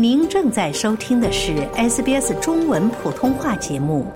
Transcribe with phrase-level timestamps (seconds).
[0.00, 4.06] 您正在收听的是 SBS 中文普通话节目。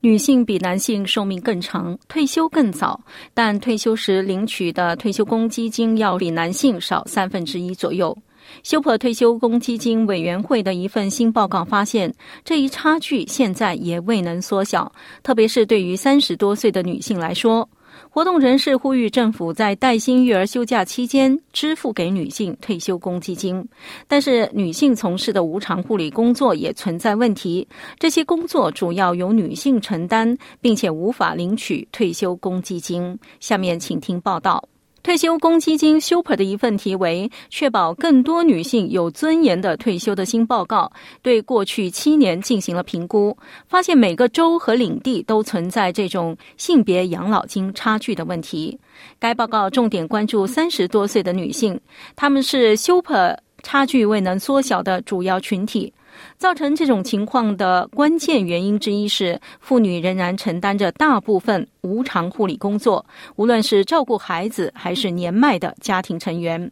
[0.00, 3.00] 女性比男性寿命更长，退休更早，
[3.32, 8.14] 但退休时领取的退休公积金要比男性少三分之一左右。
[8.62, 12.14] 休珀退休公积金委员会的一份新报告发现，
[12.44, 14.92] 这一差距现在也未能缩小，
[15.22, 17.66] 特别是对于三十多岁的女性来说。
[18.10, 23.66] 活动人士呼吁政府在带薪育儿休假期间支付给女性退休公积金，
[24.06, 27.66] 但是女性从事的无偿护理工作也存在问题，
[27.98, 33.18] 这些工作主要由女性承担，并且无法领取退休公积金。
[33.40, 34.62] 下面请听报道。
[35.04, 40.90] 退休公积金 Super 的一份题为“确保更多女性有尊严的退休”的新报告，
[41.20, 43.36] 对过去七年进行了评估，
[43.68, 48.80] 发现每个州和领地都存在这种性别养老金差距的问题。
[49.18, 51.78] 该报告重点关注三十多岁的女性，
[52.16, 55.92] 她们是 Super 差距未能缩小的主要群体。
[56.36, 63.04] 造成这种情况的关键原因之一是，妇女仍然承担着大部分无偿护理工作，
[63.36, 66.70] 无论是照顾孩子还是年迈的家庭成员。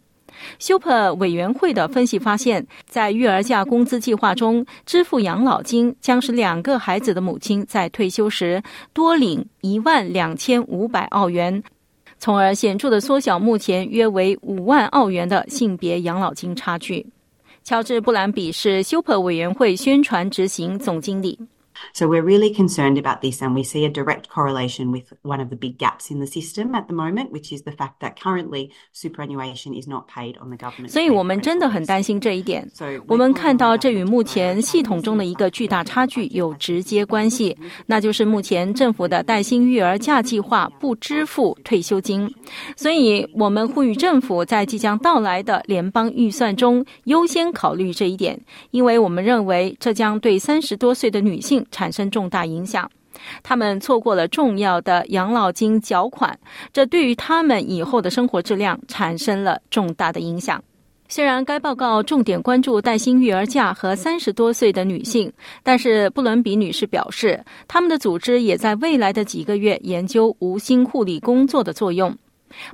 [0.58, 8.62] Super 委员会的分析发现，在育儿假工资计划中支付养老金，将使两个孩子的母亲在退休时
[8.94, 11.62] 多领一万两千五百澳元，
[12.18, 17.06] 从而显著的缩小目前约为五万澳元的性别养老金差距。
[17.64, 21.38] 乔治·布兰比是 Super 委员会宣传执行总经理。
[21.94, 25.56] So we're really concerned about this, and we see a direct correlation with one of the
[25.56, 29.74] big gaps in the system at the moment, which is the fact that currently superannuation
[29.78, 30.88] is not paid on the government.
[30.88, 32.66] 所以我们真的很担心这一点。
[33.06, 42.32] 我们看到这与目前系统中的一个巨大差距有直接关系，那就是目前政府的带薪育儿假计划不支付退休金。
[42.74, 48.40] 所以我们呼吁政府在即将到来的联邦预算中优先考虑这一点，
[48.70, 51.62] 因为我们认为这将对三十多岁的女性。
[51.70, 52.88] 产产生重大影响，
[53.42, 56.38] 他们错过了重要的养老金缴款，
[56.72, 60.62] 这对于他们以后的生活质量产生了重大的影响。
[61.08, 65.32] 虽然该报告重点关注带薪育儿假和三十多岁的女性，
[65.64, 72.16] 但是布伦比女士表示，他们的组织也在未来的几个月研究无薪护理工作的作用。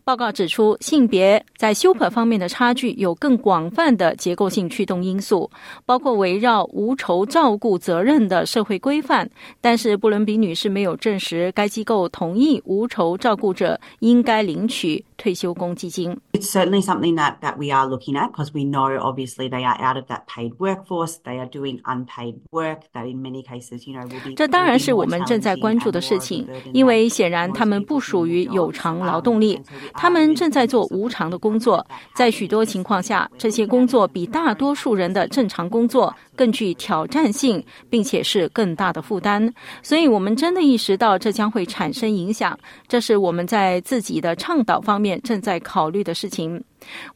[0.04, 5.50] 报告指出，性别在 Super 方面的差距有更广泛的结构性驱动因素，
[5.84, 9.28] 包括围绕无酬照顾责任的社会规范。
[9.60, 16.16] 但是，布伦比女士没有证实该机构同意无酬照顾者应该领取退休公积金。
[16.32, 19.96] It's certainly something that that we are looking at because we know obviously they are out
[19.96, 21.16] of that paid workforce.
[21.22, 24.34] They are doing unpaid work that in many cases, you know, will be.
[24.34, 29.60] 这当然是我们正在关注的事情，因为显然他们不属于有偿劳动力。
[29.92, 37.60] 他们正在做无偿的工作，在许多情况下，这些工作比大多数人的正常工作更具挑战性，
[37.90, 39.52] 并且是更大的负担。
[39.82, 42.56] 所以，我们真的意识到这将会产生影响。
[42.86, 46.62] 这是我们在自己的倡导方面正在考虑的事情。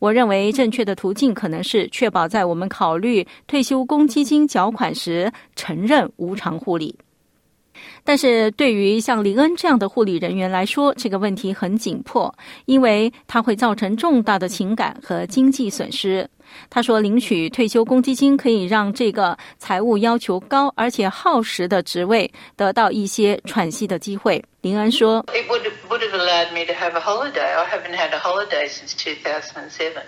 [0.00, 6.99] 我认为正确的途径可能是确保在我们考虑退休公积金缴款时承认无偿护理。
[8.05, 12.34] 但是对于像林恩这样的护理人员来说，这个问题很紧迫，
[12.66, 16.28] 因为它会造成重大的情感和经济损失。
[16.69, 24.44] 他说，领取退休公积金可以让这个财务要求高而且耗时的职位得到一些喘息的机会。
[24.60, 27.41] 林恩说：“It would would have allowed me to have a holiday.
[27.41, 30.03] I haven't had a holiday since 2007,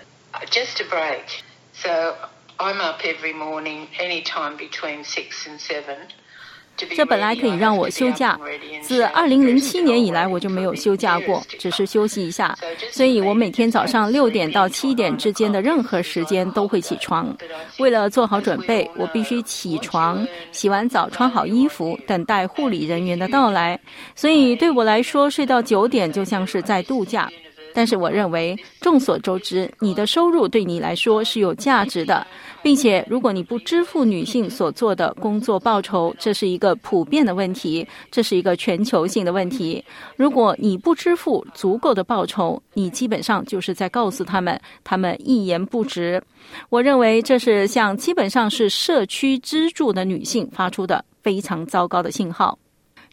[0.51, 1.41] just a break.
[1.73, 2.13] So
[2.57, 5.97] I'm up every morning, any time between six and seven.”
[6.95, 8.37] 这本来可以让我休假，
[8.81, 12.57] 自二零零七年以来我就没有休假过，只是休息一下。
[12.91, 17.35] 所以我每天早上六点到七点之间的任何时间都会起床。
[17.79, 23.79] 为了做好准备，我必须起床、洗完澡、穿好衣服，等待护理人员的到来。
[24.15, 27.29] 所以对我来说，睡到九点就像是在度假。
[27.75, 32.25] 但是我认为，众所周知，你的收入对你来说是有价值的，
[32.63, 39.83] 并且如果你不支付女性所做的工作报酬，这是一个普遍的问题，这是一个全球性的问题。
[40.15, 46.23] 如果你不支付足够的报酬，你基本上就是在告诉他们，他们一言不值。
[46.69, 52.57] 我认为这是向基本上是社区支柱的女性发出的非常糟糕的信号。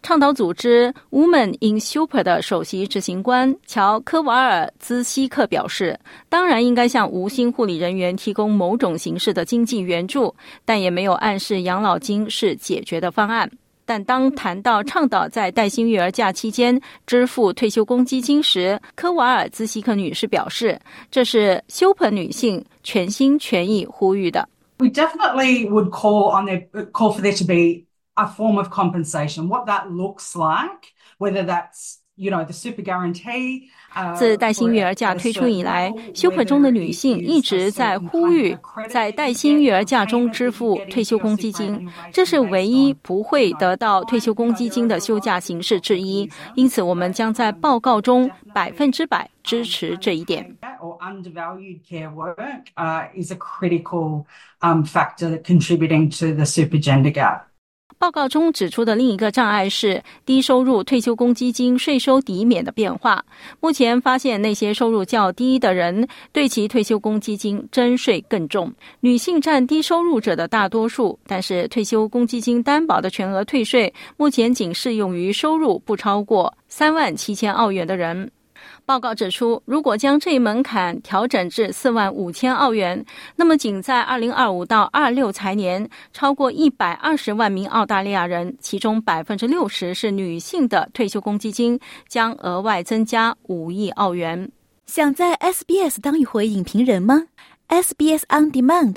[0.02, 10.34] 倡导组织 Women in Super 的首席执行官乔科瓦尔兹希克表示：“当然应该向无薪护理人员提供某种形式的经济援助，
[10.64, 13.48] 但也没有暗示养老金是解决的方案。”
[13.84, 24.48] 但当谈到倡导在带薪育儿假期间支付退休公积金时，科瓦尔兹希克女士表示，这是休朋女性全心全意呼吁的。
[24.78, 27.84] We definitely would call on the call for there to be
[28.14, 29.48] a form of compensation.
[29.48, 31.98] What that looks like, whether that's
[34.18, 38.56] 自带薪育儿假推出以来，休克中的女性一直在呼吁
[38.88, 46.30] 在带薪育儿假中支付退休公积金，这是唯一不会得到退休公积金的休假形式之一。
[46.54, 50.54] 因此，我们将在报告中百分之百支持这一点。
[57.98, 63.24] 报告中指出的另一个障碍是低收入退休公积金税收抵免的变化。
[63.60, 68.72] 目前发现，那些收入较低的人对其退休公积金征税更重。
[69.00, 78.30] 女性占低收入者的大多数，但是退休公积金担保的全额退税目前仅适用于收入不超过三万七千澳元的人。
[78.84, 83.04] 报告指出，如果将这一门槛调整至四万五千澳元，
[83.36, 91.78] 那么仅在二零二五到二六财年，超过一百二十万名澳大利亚人，其中百分之六十是女性的退休公积金
[92.08, 94.50] 将额外增加五亿澳元。
[94.86, 97.28] 想在 SBS 当一回影评人吗
[97.68, 98.96] ？SBS On Demand